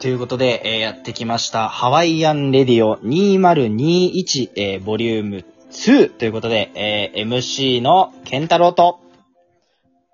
[0.00, 1.68] ということで、えーやってきました。
[1.68, 8.98] ハワイアンレディオ2021、えーボリューム2ということで、えー MC のケンタロウと、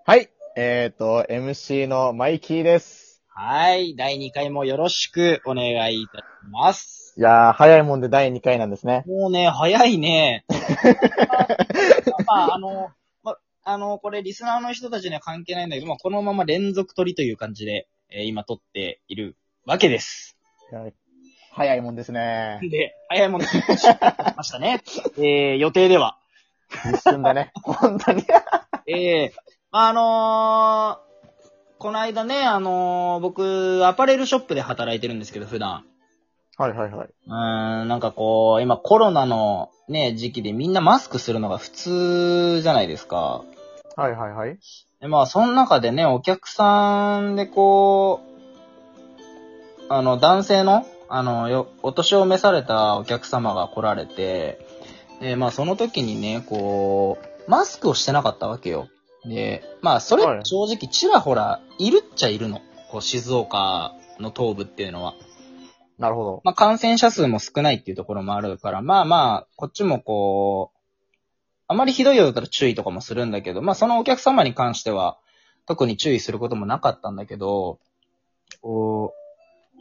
[0.04, 0.28] はい。
[0.56, 3.22] えっ、と、MC のマイキーです。
[3.28, 7.14] はい、第2回もよろしくお願いいたします。
[7.16, 9.04] いやー、早いもんで第2回なんですね。
[9.06, 10.44] もうね、早いね。
[12.26, 12.90] まあ、あの、
[13.22, 20.36] ま、あの、これリスナーの人たちには関係ないんだけど、まあ、このまま連続撮りという感じで、えー今撮っているわけです。
[21.50, 22.60] 早いもんですね。
[22.62, 23.50] で、早いものに
[24.36, 24.80] ましたね。
[25.18, 26.18] えー、予定では。
[26.94, 27.50] 一瞬だね。
[27.64, 28.22] 本当に。
[28.86, 29.34] ええ
[29.72, 31.06] あのー
[31.78, 35.84] この間ね、あのー僕、アパレルショップで働いてるんですけど、普段。
[36.56, 37.08] はいはいはい。
[37.08, 43.42] うーん、なんかこう、今コロナのね、時期でみんなマスクするのが普通じゃないですか。
[43.96, 44.58] はいはいはい。
[45.00, 48.35] でまあ、その中でね、お客さんでこう、
[49.88, 54.58] あの、男性の、あの、よ、お年を召されたお客様が来られて、
[55.20, 58.88] で、まあ、その時にね、こう、マスクをしてなかったわけよ。
[59.24, 62.60] で、まあ、それはい正直ちらほら、いるっちゃいるの。
[62.90, 65.14] こう、静岡の東部っていうのは。
[65.98, 66.40] なるほど。
[66.44, 70.76] まあ、感染者数も少ないっていうところもあるから、まあまあ、こっちもこう、
[71.68, 75.18] あまりひどいようだったら注意とかもするんだけど、まあそのお客様に関しては、
[75.66, 77.80] 特に注意することもなかったんだけど、
[78.60, 79.25] こう、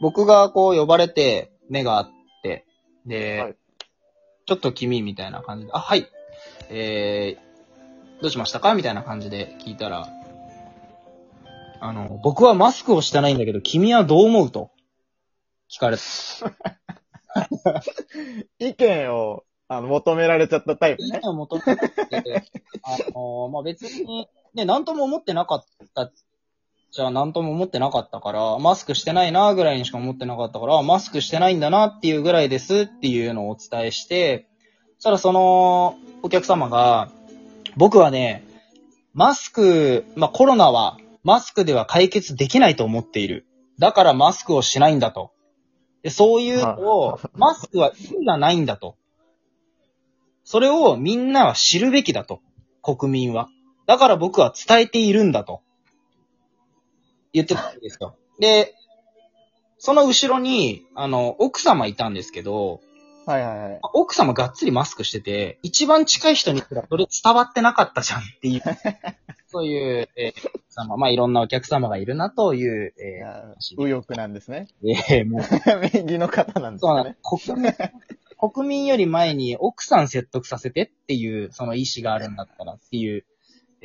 [0.00, 2.10] 僕がこう呼ばれて、目があっ
[2.42, 2.64] て、
[3.06, 3.56] で、はい
[4.48, 6.06] ちょっと君みたいな感じで、あ、はい、
[6.70, 8.74] えー、どうしましたか？
[8.76, 10.08] みたいな感じで聞いたら、
[11.80, 14.50] あの、僕はマスクをしてないんだけど、君はどう思う？
[14.52, 14.70] と
[15.68, 17.82] 聞かれた。
[18.64, 21.18] 意見を、あの、求められちゃったタイプね。
[21.18, 22.44] 意見を求めて、
[22.84, 26.12] あの、まあ、別に、ね、なんとも思ってなかった、
[26.96, 34.48] じゃあなんとも思ってなかったから、マスクしてないなぐらいにしか思ってなかったから、マスクしてないんだなっていうぐらいですっていうのをお伝えして、
[34.94, 37.10] そしたらそのお客様が、
[37.76, 38.46] 僕はね、
[39.12, 43.46] マスク、まあ、コロナはマスクでは解決できないと思っている。
[43.78, 45.32] だからマスクをしないんだと。
[46.02, 48.96] でそういうのを、マスクは意味がないんだと。
[50.44, 52.40] それをみんなは知るべきだと。
[52.82, 53.48] 国民は。
[53.86, 55.60] だから僕は伝えているんだと。
[57.36, 58.16] 言ってたんですよ。
[58.40, 58.74] で、
[59.78, 62.80] その後ろに、あの、奥様いたんですけど、
[63.26, 63.80] はいはいはい。
[63.92, 68.62] 奥様がっつりマスクしてて、一番近い人にすらそれ伝わってなかったじゃんっていう、
[69.48, 74.68] そういう、えー様まあいろんなお客様がいるなという、いえやー右翼なんですね。
[74.84, 75.42] えーもう
[76.04, 77.16] 右の方なんですそうなのかね。。
[77.22, 77.72] 国民、
[78.38, 83.24] 国民より前に奥さん説得させてっていう、その意思があるんだったらっていう、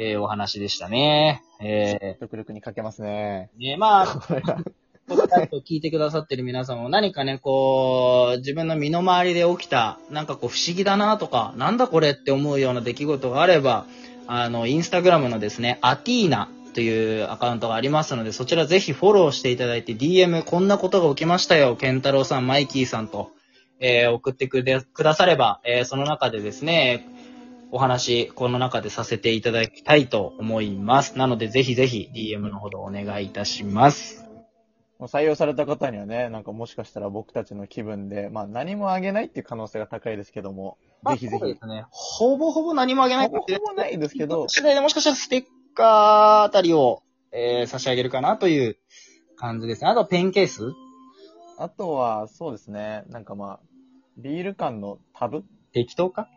[0.03, 1.43] えーお話でしたね。
[1.59, 3.51] え独力にかけますね。
[3.59, 4.05] ー、ね、まあ、
[5.07, 13.85] ポッドキャストを聞いてくださってる皆さんも何かね、こう、自分の身の回りで起きた、なんかこう不思議だなとか、なんだこれって思うような出来事があれば、
[14.25, 23.29] あの、インスタグラムのですね、アティーナというアカウントがありますので、そちらぜひフォローしていただいて、DM こんなことが起きましたよ、ケンタロウさん、マイキーさんと、
[23.79, 27.05] えー送ってくだされば、えーその中でですね、
[27.73, 31.17] お話、この中でさせていただきたいと思います。
[31.17, 34.27] なので、ぜひぜひ DM のほどお願いいたします。
[34.99, 40.77] 採用された方にはね、なんかもしかしたら僕たちの気分で、まあ何もあげないっていう可能性が高いですけども、
[41.09, 41.85] ぜひぜひね。
[41.91, 48.77] ほぼほぼ何もあげないほぼほぼないですけど、次第でもしかしたらステッカーあたりを、えー差し上げるかなという
[49.37, 49.89] 感じですね。
[49.89, 50.73] あとペンケース？
[51.57, 53.59] あとは、そうですね、なんかまあ、
[54.17, 55.45] ビール缶のタブ？
[55.71, 56.27] 適当か？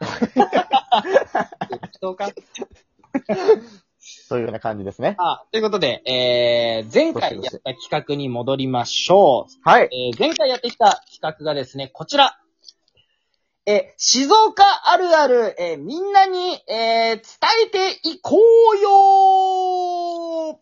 [0.00, 2.30] 適当か？
[4.26, 5.16] そういうような感じですね。
[5.18, 9.52] あ、ということで、えー、前回やった企画に戻りましょう。
[9.68, 9.88] はい。
[9.92, 12.38] えー前回やってきた企画がですね、こちら。
[13.66, 17.22] えー静岡あるある、えーみんなに、えー伝
[17.66, 18.90] えていこうよ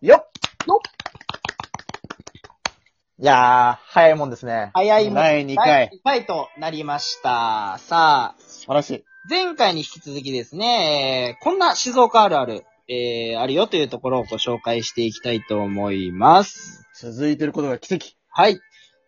[0.03, 0.29] ーよっ
[0.67, 1.12] よっ
[3.23, 4.73] いやー、早いもんですね。
[4.75, 5.91] 早いもん第2第回。
[5.97, 7.79] 2回となりました。
[7.79, 9.05] さあ、素晴らしい。
[9.31, 16.85] 前回に引き続きですね、えーこんな静岡あるある、えーあるよというところをご紹介していきたいと思います。
[16.97, 18.07] 続いてることが奇跡。
[18.29, 18.59] はい。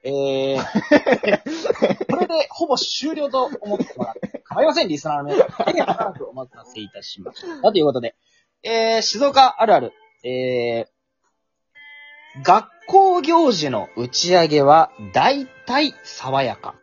[0.04, 5.66] えー、これでほぼ終了と思ってもらって構いません、リスナーの皆さん。
[5.66, 7.72] 大変長くお待たせいたしました。
[7.72, 8.14] ということで、
[8.62, 16.74] えー、静岡あるある、えー、学校行事の打ち上げは大体爽やか。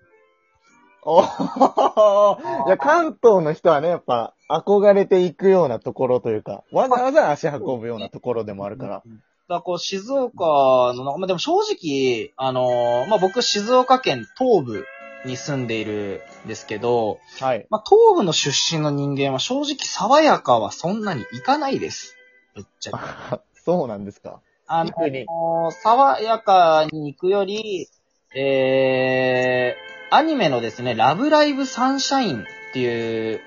[1.03, 9.03] おーいや、関東の人はね、やっぱ、憧れていくようなところというか、わざわざ足運ぶようなところでもあるから。
[9.49, 14.85] だこう、静岡の、まあ、でも正直、あのーまあ、僕、静岡県東部
[15.25, 17.65] に住んでいるんですけど、はい。
[17.69, 22.15] まあ、東部の出身の人間は正直、爽やかはそんなに行かないです。
[22.55, 23.41] ぶっちゃけ。
[23.63, 24.39] そうなんですか。
[24.73, 27.89] あの爽やかに行くより、
[28.33, 33.41] えー、アニメのですね、ラブライブサンシャインっていう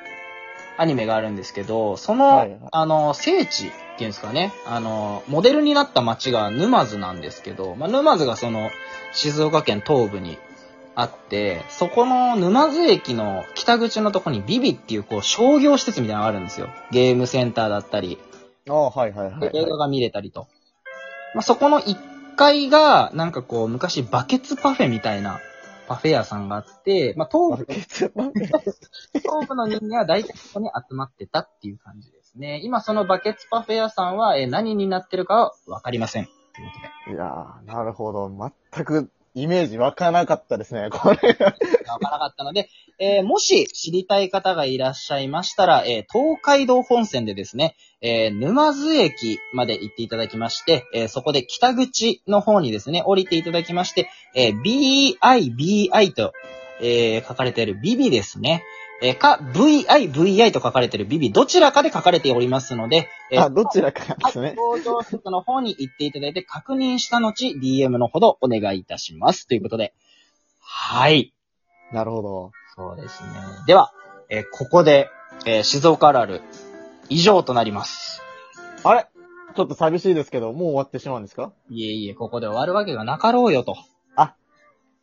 [0.76, 8.70] アニメがあるんですけど、その、はいはいあの、聖地っていうんですかね、あの、モデルになった街が沼津なんですけど、まあ、沼津がその、
[9.12, 10.36] 静岡県東部に
[10.94, 16.68] あって、そこの沼津駅の北口のとこにビビっていうこう商業施設みたいなのがあるんですよ。
[16.90, 18.18] ゲームセンターだったり、
[18.68, 20.48] ああ、はいはいはい、映画が見れたりと。
[21.34, 25.40] まあ、そこの1階が、なんかこう、昔バケツパフェみたいな
[25.88, 32.60] パフェ屋さんがあって、まあ、東部、 東部の人間は大体そこに集まってたっていう感じですね。
[32.62, 36.24] 今そのバケツパフェ屋さんは、えー何になってるかはわかりません。
[36.24, 38.30] いやー、なるほど。
[38.72, 41.14] 全くイメージ湧かなかったですね、これ。
[41.14, 41.54] わか
[41.88, 56.32] らなかったので、えーもし知りたい方がいらっしゃいましたら、えー東海道本線でですね、えー沼津駅まで行っていただきまして、えそこで北口の方にですね、降りていただきまして、え BIBI と、
[56.80, 58.62] え書かれているビビですね。
[59.02, 64.56] えーか、VI、VI と書かれているビビ、どちらかで書かれておりますので、えーあ、どちらかですはい、ね。
[64.58, 69.46] 搭乗施設の方に行っていただいて確認した後、DM のほどお願いいたします。
[69.48, 69.94] ということで。
[70.60, 71.34] はい。
[71.92, 72.52] なるほど。
[72.76, 73.28] そうですね。
[73.66, 73.92] では、
[74.30, 75.10] えーここで、
[75.44, 76.40] えー静岡あるある、
[77.08, 78.22] 以上となります。
[78.84, 79.06] あれ？
[79.56, 81.52] ちょっと寂しいですけど、もう終わってしまうんですか？
[81.68, 83.76] いえいえ、ここで終わるわけがなかろうよと。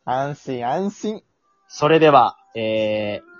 [0.04, 1.22] 安心安心。
[1.68, 3.31] それでは、えー、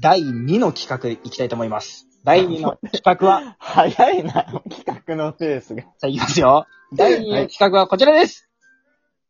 [0.00, 2.06] 第2の企画いきたいと思います。
[2.24, 5.82] 第2の企画は、 早いな、企画のペースが。
[5.82, 6.66] じゃあいきますよ。
[6.92, 8.48] 第2の企画はこちらです。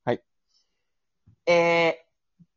[0.05, 0.23] はい。
[1.47, 2.05] え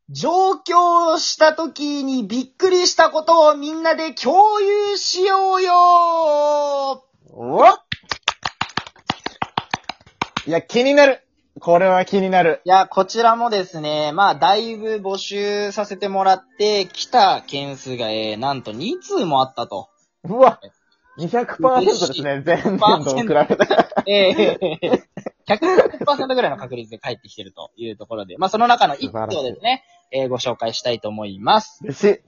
[0.10, 7.66] ー、上京した時にびっくりしたことをみんなで共有しようよお
[10.48, 11.25] いや、気になる
[11.60, 12.62] これは気になる。
[12.66, 19.90] いや、こちらもですね、まあ、だいぶ募集させてもらって、来た件数が、えー、なんと2通もあったと。
[20.26, 20.60] うわ
[21.18, 23.88] !200% ですね、前年度を比べたら。
[24.06, 25.04] ええ
[25.48, 31.80] 100%ぐらいの確率で返ってきてるというところで、まあ、その中の1通をですね、えーご紹介したいと思います。
[31.84, 32.20] 嬉しい。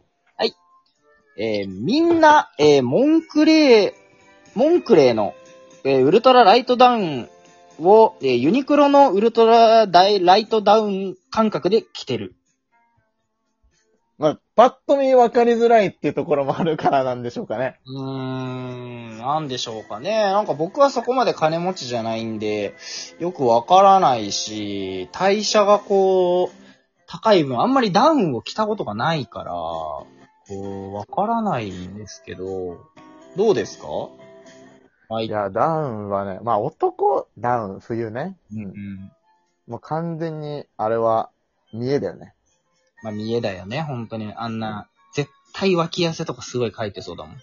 [1.39, 3.93] えーみんな、えーモンクレー、
[4.55, 5.33] モンクレーの、
[5.83, 7.29] えーウルトラライトダウン
[7.79, 12.35] を、えーユニクロのウルトラダイライトダウン感覚で着てる。
[14.17, 17.79] まあ、パッと見分かりづらいっていうところもあるからなんでしょうかね。
[17.85, 20.23] うーん、なんでしょうかね。
[20.23, 22.73] なんか僕はそこまで金持ちじゃないんで、
[23.19, 26.49] よくわからないし、代謝がこう、
[27.07, 30.07] 高い分、あんまりダウンを着たことがないから、こ
[30.49, 32.79] う、わからないんですけど、
[33.35, 33.87] どうですか？
[35.09, 38.37] はいいや、ダウンはね、まあ男、ダウン、冬ね。
[38.53, 38.63] うん。
[38.63, 39.11] うん。
[39.67, 41.29] もう完全に、あれは、
[41.73, 42.33] 見えだよね。
[43.03, 44.33] まあ、見えだよね、本当に。
[44.35, 47.37] あんな、絶対脇汗とかすごい書いてそうだもん。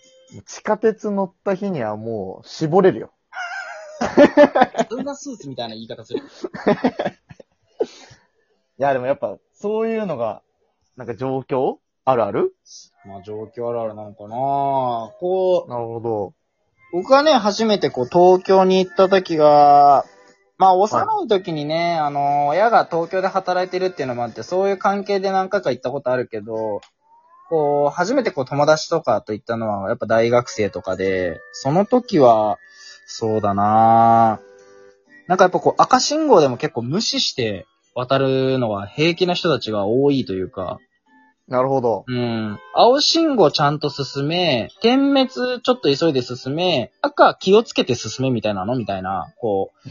[0.47, 3.13] 地下鉄乗った日にはもう、絞れるよ。
[4.91, 6.21] そんなスーツみたいな言い方する？
[8.79, 10.43] いや、でもやっぱ、そういうのが、
[10.97, 11.79] なんか状況？
[12.05, 12.55] あるある？
[13.07, 14.37] まあ、状況あるあるなのかな
[15.19, 16.35] こう、なるほど。
[16.95, 20.05] 僕がね、初めてこう、東京に行った時が、
[20.59, 26.83] まあ、幼い時にね、あの、親が東京で働いてるっていうのもあって、そういう関係で何回か行ったことあるけど、
[27.51, 32.59] こう、初めてこう、友達とかと行ったのは、やっぱ大学生とかで、その時は、
[33.07, 34.39] そうだな。
[35.27, 40.79] なんかやっぱこう、赤信号でも結構無視して渡るのは平気な人たちが多いというか、
[41.47, 42.05] なるほど。
[42.07, 42.59] うん。
[42.75, 48.77] 青信号ちゃんと進め、点滅ちょっと急いで進め、赤気をつけて進めみたいなの？
[48.77, 49.89] みたいな、こう、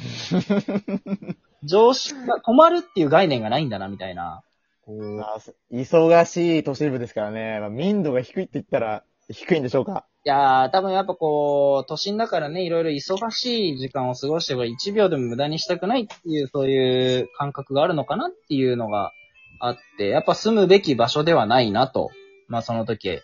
[1.64, 4.42] 常識が止まるっていう概念がないんだな、みたいな。
[4.86, 5.38] こうまあ
[5.72, 7.60] 忙しい都市部ですからね。
[7.60, 10.06] まあ、民度が低いって言ったら、低いんでしょうか？
[10.26, 19.12] いやー、多分やっぱこう、都心だからね、いろいろ忙しい時間を過ごしても1秒でも無駄にしたくないっていう、そういう感覚があるのかなっていうのが
[19.60, 22.12] あって、やっぱ住むべき場所ではないなと、
[22.48, 23.22] まあその時、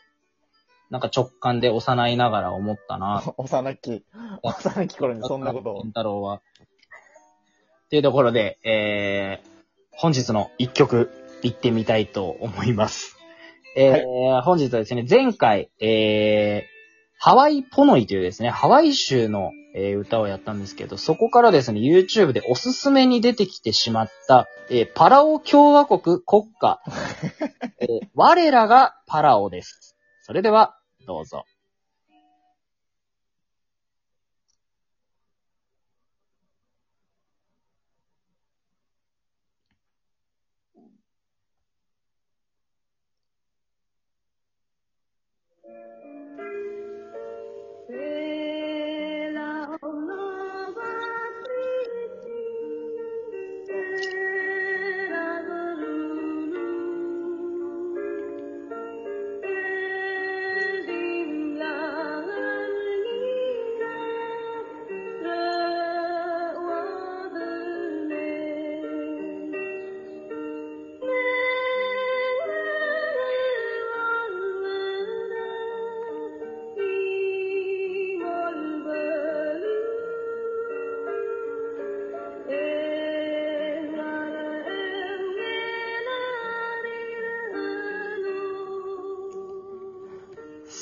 [0.90, 3.24] なんか直感で幼いながら思ったな。
[3.38, 4.04] 幼き、
[4.42, 5.92] 幼き頃にそんなことを健。
[5.92, 6.36] 太郎は。
[6.38, 6.42] っ
[7.90, 9.48] ていうところで、えー、
[9.92, 13.18] 本日の一曲、行ってみたいと思います。
[13.76, 16.79] えー本日はですね、前回、えー、
[17.22, 26.80] ハワイポノイというですね、ハワイ州のえー歌をやったんですけど、そこからですね、YouTube でおすすめに出てきてしまった、えーパラオ共和国国家、
[27.82, 29.98] えー我らがパラオです。
[30.22, 31.44] それでは、どうぞ。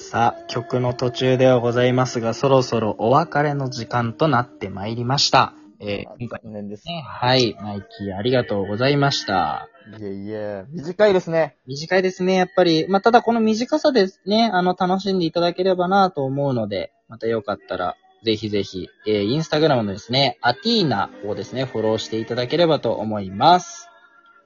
[0.10, 5.54] さあ、曲の途中ではございますが、そろそろお別れの時間となってまいりました。
[5.82, 6.88] えー、今回残念です。
[6.88, 9.68] ね、はい、マイキーありがとうございました。
[10.00, 11.58] いえいえ、短いですね。
[11.68, 12.88] 短いですね、やっぱり。
[12.88, 23.90] まあ、ただこの短さでね、あの、楽しんでいただければなと思うので、またよかったら、ぜひぜひ、えー、インスタグラムのですね、アティーナをですね、フォローしていただければと思います。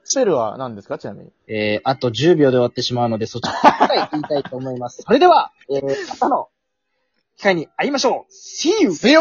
[0.04, 0.98] スペルは何ですか？
[0.98, 1.30] ちなみに。
[1.46, 5.02] えー、あと10秒で終わってしまうので、そちらから言いたいと思います。
[5.02, 6.48] それでは、えー、朝の
[7.36, 8.88] 機会に会いましょう !See you!
[8.90, 9.20] See you!